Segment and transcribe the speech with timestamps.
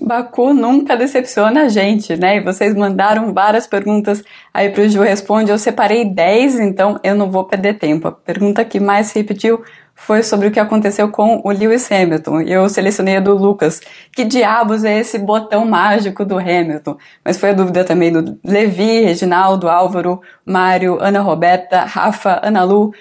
[0.00, 2.36] Baku nunca decepciona a gente, né?
[2.36, 4.22] E vocês mandaram várias perguntas
[4.52, 5.50] aí pro Ju Responde.
[5.50, 8.08] Eu separei 10, então eu não vou perder tempo.
[8.08, 9.62] A pergunta que mais se repetiu
[9.96, 12.42] foi sobre o que aconteceu com o Lewis Hamilton.
[12.42, 13.80] Eu selecionei a do Lucas.
[14.12, 16.98] Que diabos é esse botão mágico do Hamilton?
[17.24, 22.92] Mas foi a dúvida também do Levi, Reginaldo, Álvaro, Mário, Ana Roberta, Rafa, Ana Lu,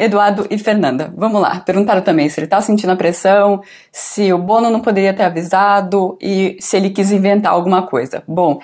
[0.00, 1.12] Eduardo e Fernanda.
[1.16, 1.60] Vamos lá.
[1.60, 6.18] Perguntaram também se ele está sentindo a pressão, se o Bono não poderia ter avisado
[6.20, 8.22] e se ele quis inventar alguma coisa.
[8.26, 8.60] Bom,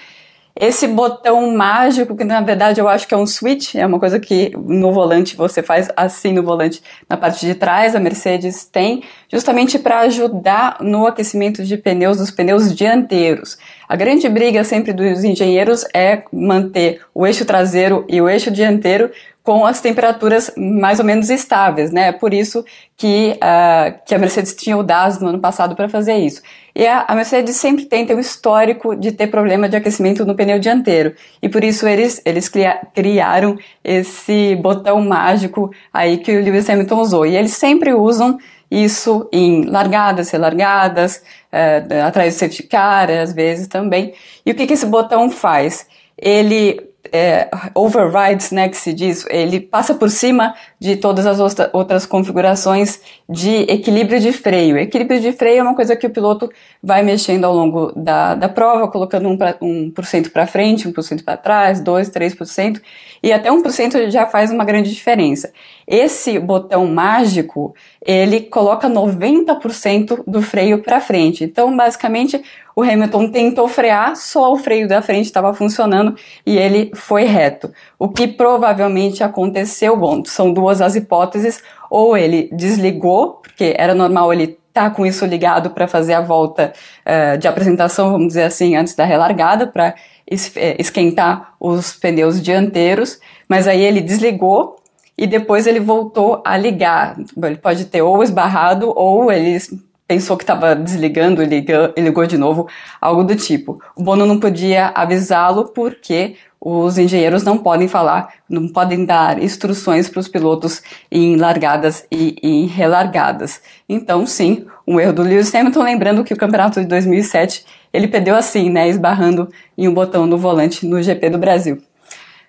[0.58, 4.18] esse botão mágico, que na verdade eu acho que é um switch, é uma coisa
[4.18, 9.02] que no volante você faz assim no volante na parte de trás, a Mercedes tem,
[9.30, 13.58] justamente para ajudar no aquecimento de pneus, dos pneus dianteiros.
[13.86, 19.10] A grande briga sempre dos engenheiros é manter o eixo traseiro e o eixo dianteiro
[19.46, 22.10] com as temperaturas mais ou menos estáveis, né?
[22.10, 22.64] Por isso
[22.96, 26.42] que, uh, que a Mercedes tinha o DAS no ano passado para fazer isso.
[26.74, 30.34] E a, a, Mercedes sempre tem, tem um histórico de ter problema de aquecimento no
[30.34, 31.14] pneu dianteiro.
[31.40, 32.50] E por isso eles, eles
[32.92, 37.24] criaram esse botão mágico aí que o Lewis Hamilton usou.
[37.24, 43.68] E eles sempre usam isso em largadas, relargadas, uh, atrás do safety car, às vezes
[43.68, 44.12] também.
[44.44, 45.86] E o que, que esse botão faz?
[46.18, 51.38] Ele é, overrides, né, que se diz, ele passa por cima de todas as
[51.72, 54.76] outras configurações de equilíbrio de freio.
[54.76, 56.50] Equilíbrio de freio é uma coisa que o piloto
[56.82, 61.80] vai mexendo ao longo da, da prova, colocando 1%, 1 para frente, 1% para trás,
[61.82, 62.80] 2%, 3%,
[63.22, 65.50] e até 1% já faz uma grande diferença.
[65.86, 67.74] Esse botão mágico,
[68.04, 71.44] ele coloca 90% do freio para frente.
[71.44, 72.42] Então, basicamente,
[72.78, 76.14] o Hamilton tentou frear, só o freio da frente estava funcionando
[76.44, 77.72] e ele foi reto.
[77.98, 84.32] O que provavelmente aconteceu, bom, são duas as hipóteses, ou ele desligou, porque era normal
[84.32, 86.72] ele estar tá com isso ligado para fazer a volta
[87.06, 89.94] uh, de apresentação, vamos dizer assim, antes da relargada, para
[90.28, 93.18] eh, esquentar os pneus dianteiros,
[93.48, 94.76] mas aí ele desligou
[95.16, 97.16] e depois ele voltou a ligar.
[97.42, 99.58] Ele pode ter ou esbarrado ou ele
[100.06, 102.68] pensou que estava desligando e ligou, ligou de novo,
[103.00, 103.80] algo do tipo.
[103.96, 110.08] O Bono não podia avisá-lo porque os engenheiros não podem falar, não podem dar instruções
[110.08, 113.60] para os pilotos em largadas e em relargadas.
[113.88, 118.34] Então, sim, um erro do Lewis Hamilton, lembrando que o campeonato de 2007 ele perdeu
[118.34, 121.80] assim, né, esbarrando em um botão no volante no GP do Brasil.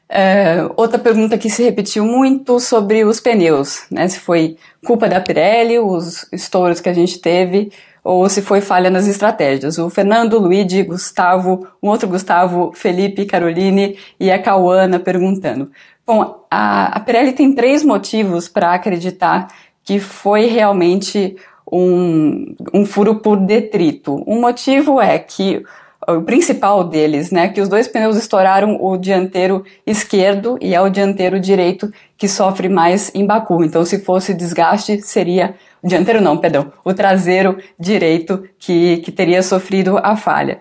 [0.10, 4.08] É, outra pergunta que se repetiu muito sobre os pneus, né?
[4.08, 7.72] Se foi culpa da Pirelli, os estouros que a gente teve,
[8.08, 9.78] ou se foi falha nas estratégias.
[9.78, 15.70] O Fernando, Luigi, Gustavo, um outro Gustavo, Felipe, Caroline e a Cauana perguntando.
[16.06, 19.50] Bom, a, a Pirelli tem três motivos para acreditar
[19.84, 21.36] que foi realmente
[21.70, 24.24] um, um furo por detrito.
[24.26, 25.66] Um motivo é que
[26.08, 30.90] o principal deles, né, que os dois pneus estouraram o dianteiro esquerdo e é o
[30.90, 33.66] dianteiro direito que sofre mais em Baku.
[33.66, 35.56] Então, se fosse desgaste, seria
[35.88, 40.60] dianteiro não, perdão, o traseiro direito que, que teria sofrido a falha.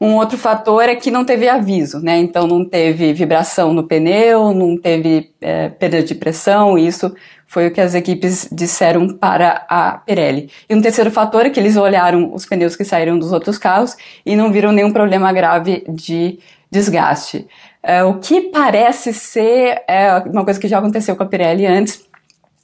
[0.00, 2.18] Um outro fator é que não teve aviso, né?
[2.18, 7.14] Então não teve vibração no pneu, não teve é, perda de pressão, isso
[7.46, 10.50] foi o que as equipes disseram para a Pirelli.
[10.68, 13.96] E um terceiro fator é que eles olharam os pneus que saíram dos outros carros
[14.26, 16.40] e não viram nenhum problema grave de
[16.70, 17.46] desgaste.
[17.80, 22.04] É, o que parece ser é, uma coisa que já aconteceu com a Pirelli antes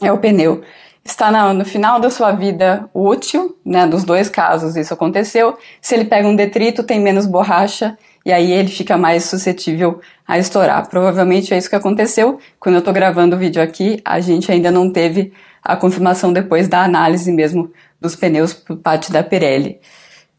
[0.02, 0.62] é o pneu
[1.04, 5.58] está na, no final da sua vida útil, né, dos dois casos isso aconteceu.
[5.80, 10.38] Se ele pega um detrito, tem menos borracha e aí ele fica mais suscetível a
[10.38, 10.88] estourar.
[10.88, 12.38] Provavelmente é isso que aconteceu.
[12.58, 15.32] Quando eu estou gravando o vídeo aqui, a gente ainda não teve
[15.62, 17.70] a confirmação depois da análise mesmo
[18.00, 19.78] dos pneus por parte da Pirelli.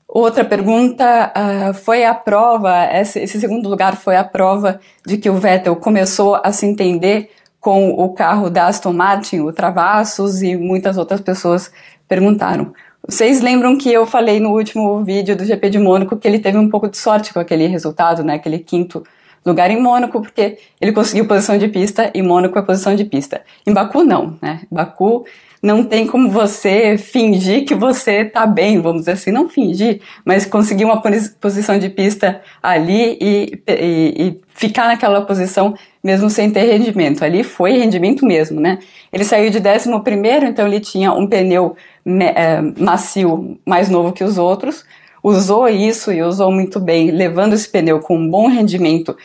[0.07, 5.29] Outra pergunta uh, foi a prova, esse, esse segundo lugar foi a prova de que
[5.29, 7.29] o Vettel começou a se entender
[7.61, 11.71] com o carro da Aston Martin, o Travassos e muitas outras pessoas
[12.07, 12.73] perguntaram.
[13.07, 16.57] Vocês lembram que eu falei no último vídeo do GP de Mônaco que ele teve
[16.57, 18.33] um pouco de sorte com aquele resultado, né?
[18.33, 19.03] Aquele quinto
[19.45, 23.41] lugar em Mônaco, porque ele conseguiu posição de pista e Mônaco é posição de pista.
[23.65, 24.61] Em Baku, não, né?
[24.71, 25.25] Baku,
[25.61, 30.45] não tem como você fingir que você tá bem, vamos dizer assim, não fingir, mas
[30.45, 31.01] conseguir uma
[31.39, 37.23] posição de pista ali e, e, e ficar naquela posição mesmo sem ter rendimento.
[37.23, 38.79] Ali foi rendimento mesmo, né?
[39.13, 44.23] Ele saiu de 11 primeiro, então ele tinha um pneu é, macio mais novo que
[44.23, 44.83] os outros,
[45.23, 49.15] usou isso e usou muito bem, levando esse pneu com um bom rendimento,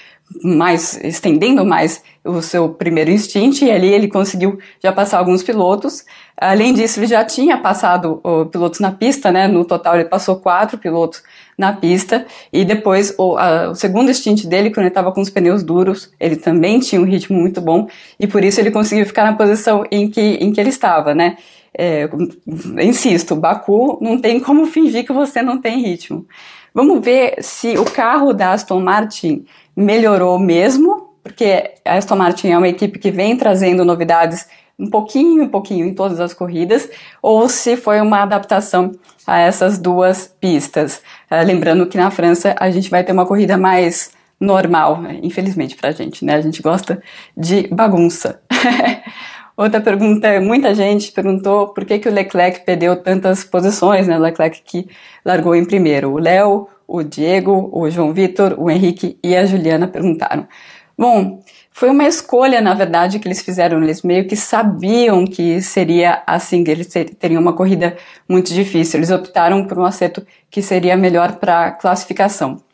[0.42, 6.04] mais estendendo mais o seu primeiro instint e ali ele conseguiu já passar alguns pilotos.
[6.36, 8.20] Além disso, ele já tinha passado
[8.50, 9.46] pilotos na pista, né?
[9.46, 11.22] No total ele passou quatro pilotos
[11.56, 15.30] na pista e depois o, a, o segundo stint dele, quando ele estava com os
[15.30, 17.88] pneus duros, ele também tinha um ritmo muito bom
[18.18, 21.36] e por isso ele conseguiu ficar na posição em que, em que ele estava, né?
[21.78, 22.08] É,
[22.82, 26.26] insisto, Baku não tem como fingir que você não tem ritmo.
[26.74, 29.44] Vamos ver se o carro da Aston Martin
[29.74, 34.46] melhorou mesmo, porque a Aston Martin é uma equipe que vem trazendo novidades
[34.78, 36.88] um pouquinho, um pouquinho em todas as corridas,
[37.22, 38.92] ou se foi uma adaptação
[39.26, 41.02] a essas duas pistas.
[41.30, 45.92] Uh, lembrando que na França a gente vai ter uma corrida mais normal, infelizmente pra
[45.92, 46.34] gente, né?
[46.34, 47.02] A gente gosta
[47.36, 48.40] de bagunça.
[49.56, 54.18] Outra pergunta, muita gente perguntou por que, que o Leclerc perdeu tantas posições, né?
[54.18, 54.86] O Leclerc que
[55.24, 56.12] largou em primeiro.
[56.12, 60.46] O Léo, o Diego, o João Vitor, o Henrique e a Juliana perguntaram.
[60.98, 63.82] Bom, foi uma escolha, na verdade, que eles fizeram.
[63.82, 66.88] Eles meio que sabiam que seria assim, que eles
[67.18, 67.96] teriam uma corrida
[68.28, 68.98] muito difícil.
[68.98, 72.65] Eles optaram por um acerto que seria melhor para classificação.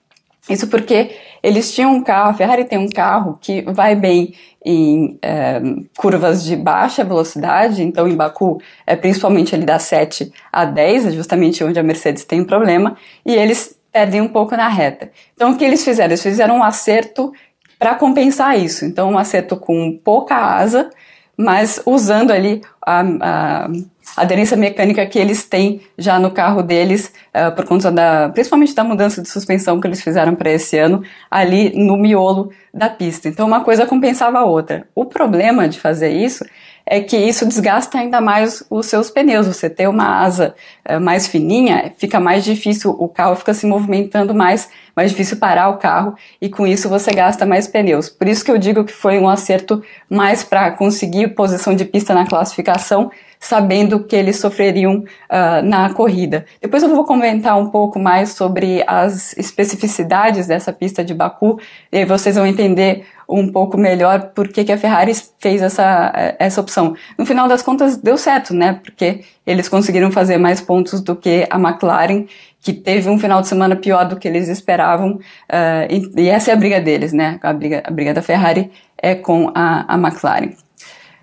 [0.48, 4.34] Isso porque eles tinham um carro, a Ferrari tem um carro que vai bem
[4.64, 5.60] em é,
[5.96, 11.10] curvas de baixa velocidade, então em Baku é principalmente ali da 7 a 10, é
[11.12, 15.10] justamente onde a Mercedes tem um problema, e eles perdem um pouco na reta.
[15.34, 16.10] Então o que eles fizeram?
[16.10, 17.32] Eles fizeram um acerto
[17.78, 18.84] para compensar isso.
[18.84, 20.90] Então um acerto com pouca asa,
[21.36, 23.68] mas usando ali a, a
[24.16, 28.84] aderência mecânica que eles têm já no carro deles, uh, por conta da, principalmente da
[28.84, 33.28] mudança de suspensão que eles fizeram para esse ano, ali no miolo da pista.
[33.28, 34.86] Então uma coisa compensava a outra.
[34.94, 36.44] O problema de fazer isso
[36.86, 39.46] é que isso desgasta ainda mais os seus pneus.
[39.46, 40.54] Você ter uma asa
[40.88, 45.68] uh, mais fininha, fica mais difícil, o carro fica se movimentando mais, mais difícil parar
[45.68, 48.08] o carro e com isso você gasta mais pneus.
[48.08, 52.14] Por isso que eu digo que foi um acerto mais para conseguir posição de pista
[52.14, 53.10] na classificação
[53.42, 56.46] sabendo que eles sofreriam uh, na corrida.
[56.60, 61.58] Depois eu vou comentar um pouco mais sobre as especificidades dessa pista de Baku
[61.90, 66.60] e aí vocês vão entender um pouco melhor por que, a Ferrari fez essa, essa
[66.60, 66.94] opção.
[67.18, 68.80] No final das contas, deu certo, né?
[68.82, 72.26] Porque eles conseguiram fazer mais pontos do que a McLaren,
[72.60, 75.14] que teve um final de semana pior do que eles esperavam.
[75.14, 77.38] Uh, e, e, essa é a briga deles, né?
[77.42, 80.52] A briga, a briga da Ferrari é com a, a McLaren.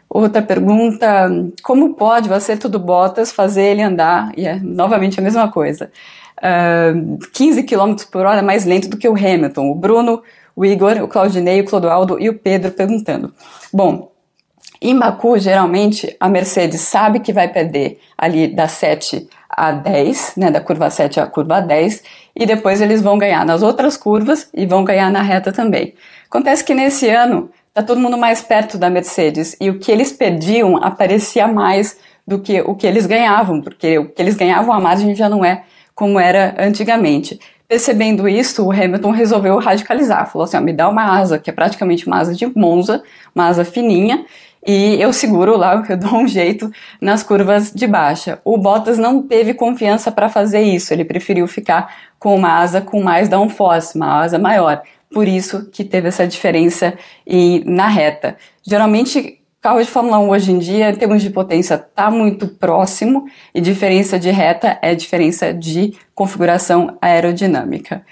[0.10, 1.30] Outra pergunta:
[1.62, 4.32] como pode o acerto do Bottas fazer ele andar?
[4.36, 5.92] E é novamente a mesma coisa.
[6.40, 9.70] Uh, 15 km por hora mais lento do que o Hamilton.
[9.70, 10.24] O Bruno,
[10.60, 13.34] o Igor, o Claudinei, o Clodoaldo e o Pedro perguntando.
[13.72, 14.12] Bom,
[14.82, 20.52] em Baku, geralmente, a Mercedes sabe que vai perder ali da 7 a 10, né,
[20.52, 22.04] da curva 7 à curva 10,
[22.36, 25.94] e depois eles vão ganhar nas outras curvas e vão ganhar na reta também.
[26.28, 30.12] Acontece que nesse ano tá todo mundo mais perto da Mercedes e o que eles
[30.12, 31.98] perdiam aparecia mais
[32.28, 35.46] do que o que eles ganhavam, porque o que eles ganhavam a margem já não
[35.46, 35.64] é
[35.96, 37.40] como era antigamente.
[37.70, 41.54] Percebendo isso, o Hamilton resolveu radicalizar, falou assim: ó, me dá uma asa que é
[41.54, 44.26] praticamente uma asa de Monza, uma asa fininha,
[44.66, 48.42] e eu seguro lá, eu dou um jeito nas curvas de baixa.
[48.44, 53.04] O Bottas não teve confiança para fazer isso, ele preferiu ficar com uma asa com
[53.04, 58.38] mais downforce, uma asa maior por isso que teve essa diferença em, na reta.
[58.64, 63.26] Geralmente, carro de Fórmula 1 hoje em dia, em termos de potência, está muito próximo,
[63.54, 68.04] e diferença de reta é diferença de configuração aerodinâmica.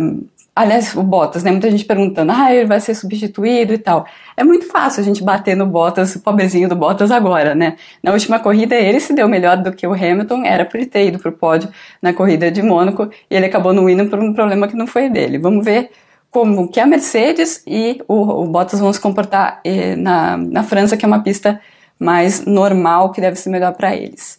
[0.00, 0.26] Um,
[0.58, 1.52] Aliás, o Bottas, né?
[1.52, 4.04] Muita gente perguntando, ah, ele vai ser substituído e tal.
[4.36, 7.76] É muito fácil a gente bater no Bottas, o pobrezinho do Bottas agora, né?
[8.02, 11.06] Na última corrida ele se deu melhor do que o Hamilton, era para ele ter
[11.06, 11.68] ido pro pódio
[12.02, 15.08] na corrida de Mônaco e ele acabou não indo por um problema que não foi
[15.08, 15.38] dele.
[15.38, 15.92] Vamos ver
[16.38, 20.96] como que a Mercedes e o, o Bottas vão se comportar eh, na, na França,
[20.96, 21.60] que é uma pista
[21.98, 24.38] mais normal, que deve ser melhor para eles.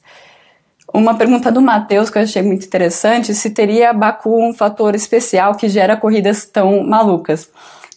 [0.93, 5.55] Uma pergunta do Matheus que eu achei muito interessante, se teria Baku um fator especial
[5.55, 7.49] que gera corridas tão malucas.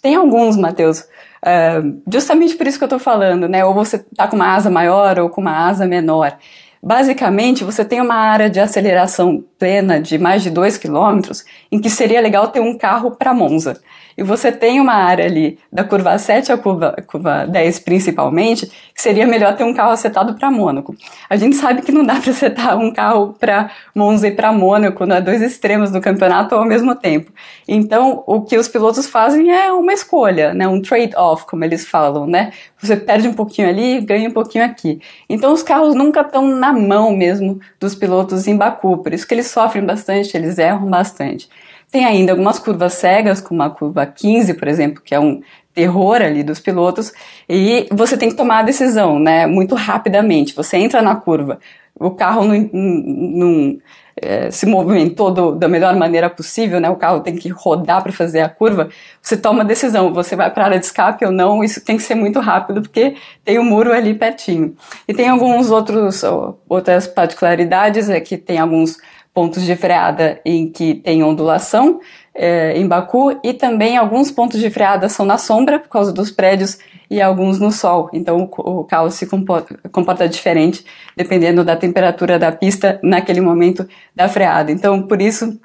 [0.03, 3.65] Tem alguns, Matheus, uh, justamente por isso que eu estou falando, né?
[3.65, 6.37] Ou você está com uma asa maior ou com uma asa menor.
[6.83, 11.89] Basicamente, você tem uma área de aceleração plena de mais de 2 quilômetros, em que
[11.89, 13.81] seria legal ter um carro para Monza.
[14.17, 19.01] E você tem uma área ali da curva 7 à curva, curva 10 principalmente, que
[19.01, 20.95] seria melhor ter um carro acertado para Mônaco.
[21.31, 25.05] A gente sabe que não dá para acertar um carro para Monza e para Mônaco,
[25.07, 27.33] né, dois extremos do campeonato ao mesmo tempo.
[27.67, 32.27] Então, o que os pilotos fazem é uma escolha, né, um trade-off, como eles falam,
[32.27, 32.53] né?
[32.79, 35.01] Você perde um pouquinho ali, ganha um pouquinho aqui.
[35.29, 39.35] Então, os carros nunca estão na mão mesmo dos pilotos em Baku, por isso que
[39.35, 41.49] eles sofrem bastante, eles erram bastante.
[41.91, 45.43] Tem ainda algumas curvas cegas, como a curva 15, por exemplo, que é um
[45.75, 47.13] terror ali dos pilotos,
[47.49, 50.55] e você tem que tomar a decisão, né, muito rapidamente.
[50.55, 51.59] Você entra na curva,
[51.95, 53.79] o carro não, não
[54.17, 58.13] é, se movimentou do, da melhor maneira possível, né, o carro tem que rodar para
[58.13, 58.89] fazer a curva,
[59.21, 61.97] você toma a decisão, você vai para a área de escape ou não, isso tem
[61.97, 64.75] que ser muito rápido, porque tem o um muro ali pertinho.
[65.09, 66.23] E tem alguns outros,
[66.69, 68.99] outras particularidades, é que tem alguns
[69.35, 72.01] pontos de freada em que tem ondulação
[72.35, 76.31] é, em Baku e também alguns pontos de freada são na sombra por causa dos
[76.31, 76.79] prédios
[77.11, 78.11] e alguns no sol.
[78.13, 80.85] Então o, o carro se comporta, comporta diferente
[81.17, 84.71] dependendo da temperatura da pista naquele momento da freada.
[84.71, 85.59] Então por isso,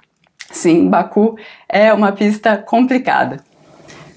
[0.51, 3.43] sim, Baku é uma pista complicada.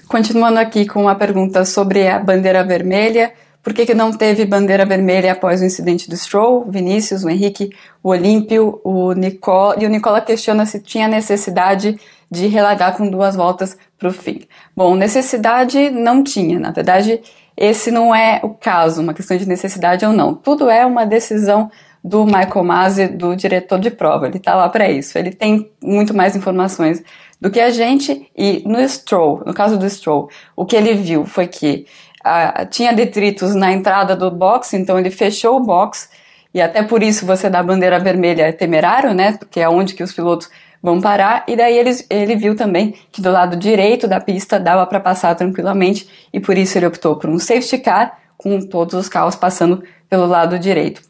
[0.07, 3.31] Continuando aqui com uma pergunta sobre a bandeira vermelha.
[3.63, 6.65] Por que, que não teve bandeira vermelha após o incidente do Stroll?
[6.67, 7.69] Vinícius, o Henrique,
[8.01, 9.75] o Olímpio, o Nicola.
[9.79, 11.99] E o Nicola questiona se tinha necessidade
[12.29, 14.41] de relargar com duas voltas para o fim.
[14.75, 16.59] Bom, necessidade não tinha.
[16.59, 17.21] Na verdade,
[17.55, 20.33] esse não é o caso, uma questão de necessidade ou não.
[20.33, 21.69] Tudo é uma decisão
[22.03, 24.27] do Michael Masi, do diretor de prova.
[24.27, 25.17] Ele está lá para isso.
[25.17, 27.03] Ele tem muito mais informações
[27.39, 28.29] do que a gente.
[28.35, 31.85] E no Stroll, no caso do Stroll, o que ele viu foi que
[32.23, 36.09] ah, tinha detritos na entrada do box, então ele fechou o box,
[36.53, 39.33] e até por isso você dá bandeira vermelha é temerário, né?
[39.37, 40.49] Porque é onde que os pilotos
[40.81, 44.85] vão parar, e daí ele, ele viu também que do lado direito da pista dava
[44.85, 49.07] para passar tranquilamente, e por isso ele optou por um safety car, com todos os
[49.07, 51.01] carros passando pelo lado direito.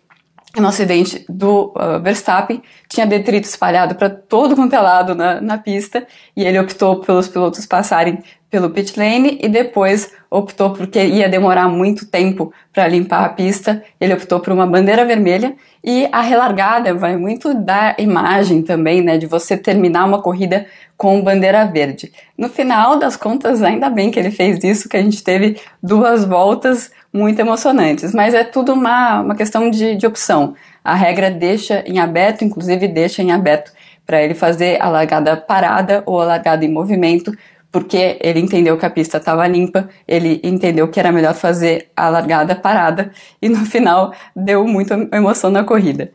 [0.58, 5.58] No acidente do uh, Verstappen, tinha detrito espalhado para todo quanto é lado na, na
[5.58, 11.30] pista, e ele optou pelos pilotos passarem pelo pit lane e depois optou porque ia
[11.30, 16.22] demorar muito tempo para limpar a pista, ele optou por uma bandeira vermelha e a
[16.22, 20.68] relargada vai muito da imagem também, né, de você terminar uma corrida
[20.98, 22.12] com bandeira verde.
[22.38, 26.26] No final das contas, ainda bem que ele fez isso, que a gente teve duas
[26.26, 30.54] voltas muito emocionantes, mas é tudo uma, uma questão de, de opção.
[30.84, 33.72] A regra deixa em aberto, inclusive deixa em aberto
[34.06, 37.32] para ele fazer a largada parada ou a largada em movimento,
[37.72, 42.10] porque ele entendeu que a pista estava limpa, ele entendeu que era melhor fazer a
[42.10, 43.12] largada parada
[43.42, 46.12] e no final deu muita emoção na corrida.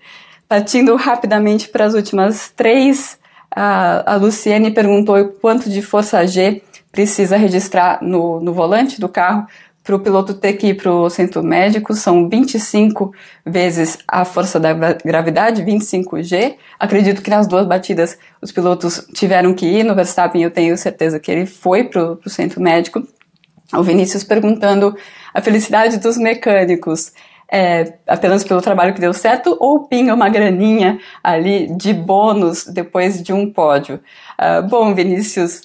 [0.48, 3.18] Partindo rapidamente para as últimas três,
[3.50, 9.46] a, a Luciene perguntou quanto de força G precisa registrar no, no volante do carro
[9.86, 13.12] para o piloto ter que ir para o centro médico são 25
[13.44, 16.56] vezes a força da gravidade, 25G.
[16.76, 19.84] Acredito que nas duas batidas os pilotos tiveram que ir.
[19.84, 23.06] No Verstappen eu tenho certeza que ele foi para o centro médico.
[23.72, 24.96] O Vinícius perguntando
[25.32, 27.12] a felicidade dos mecânicos.
[27.48, 33.22] É, apenas pelo trabalho que deu certo ou pinga uma graninha ali de bônus depois
[33.22, 34.00] de um pódio?
[34.36, 35.62] Uh, bom, Vinícius,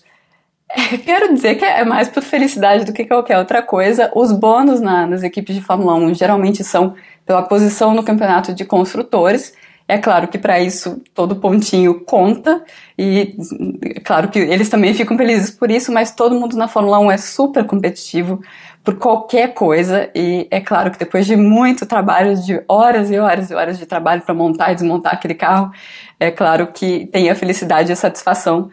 [1.06, 4.12] Quero dizer que é mais por felicidade do que qualquer outra coisa.
[4.16, 8.66] Os bônus na, nas equipes de Fórmula 1 geralmente são pela posição no campeonato de
[8.66, 9.54] construtores.
[9.88, 12.64] É claro que para isso todo pontinho conta
[12.98, 13.36] e
[13.84, 17.12] é claro que eles também ficam felizes por isso, mas todo mundo na Fórmula 1
[17.12, 18.42] é super competitivo
[18.86, 23.52] por qualquer coisa e é claro que depois de muito trabalho, de horas e horas
[23.52, 25.72] e horas de trabalho para montar e desmontar aquele carro,
[26.18, 28.70] é claro que tem a felicidade e a satisfação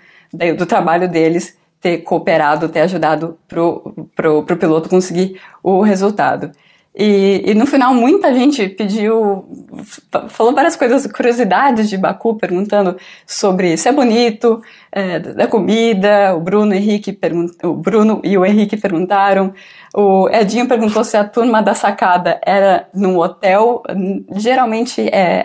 [0.57, 6.51] do trabalho deles ter cooperado, ter ajudado pro, pro, pro piloto conseguir o resultado.
[7.01, 9.47] E, e, no final muita gente pediu,
[10.29, 16.35] falou várias coisas, curiosidades de Baku, perguntando sobre se é bonito, é, da comida.
[16.35, 17.17] O Bruno, Henrique
[17.63, 19.55] o Bruno e o Henrique perguntaram.
[19.95, 23.85] O Edinho perguntou se a turma da sacada era num hotel.
[24.35, 25.43] Geralmente é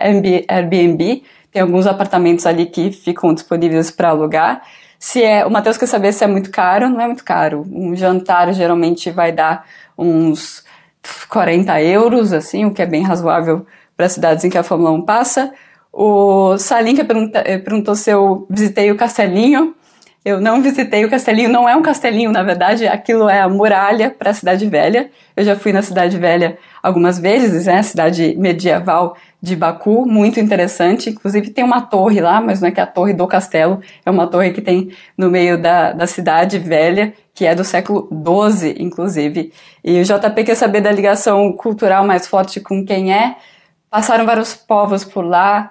[0.48, 1.22] Airbnb,
[1.52, 4.60] tem alguns apartamentos ali que ficam disponíveis para alugar.
[5.06, 7.62] Se é, o Matheus quer saber se é muito caro, não é muito caro.
[7.70, 9.66] Um jantar geralmente vai dar
[9.98, 10.64] uns
[11.28, 15.02] 40 euros, assim, o que é bem razoável para cidades em que a Fórmula 1
[15.02, 15.52] passa.
[15.92, 19.74] O Salim que pergunta, eh, perguntou se eu visitei o Castelinho.
[20.24, 24.08] Eu não visitei o castelinho, não é um castelinho, na verdade, aquilo é a muralha
[24.10, 25.10] para a Cidade Velha.
[25.36, 27.82] Eu já fui na Cidade Velha algumas vezes, né?
[27.82, 31.10] Cidade medieval de Baku, muito interessante.
[31.10, 34.10] Inclusive tem uma torre lá, mas não é que é a torre do castelo, é
[34.10, 38.76] uma torre que tem no meio da, da cidade velha, que é do século XII,
[38.78, 39.52] inclusive.
[39.84, 43.36] E o JP quer saber da ligação cultural mais forte com quem é.
[43.90, 45.70] Passaram vários povos por lá,